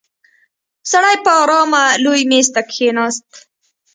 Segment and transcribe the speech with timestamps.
[0.91, 3.29] سړی په آرامه لوی مېز ته کېناست.